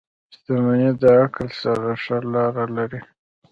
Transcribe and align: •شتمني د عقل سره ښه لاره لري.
•شتمني 0.33 0.89
د 1.01 1.03
عقل 1.21 1.47
سره 1.61 1.87
ښه 2.03 2.17
لاره 2.33 2.65
لري. 2.77 3.01